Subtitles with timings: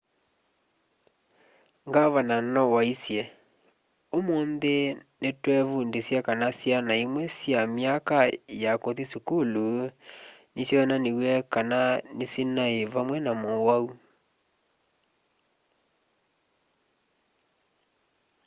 [1.87, 3.21] ngavana no waisye
[4.17, 4.75] ũmũnthĩ
[5.21, 8.17] nĩtwevundĩsya kana syana imwe sya myaka
[8.63, 9.67] ya kũthi sukulu
[10.55, 11.79] nĩsyonaniw'e kana
[12.17, 13.87] nĩsinaĩ vamve na mũwau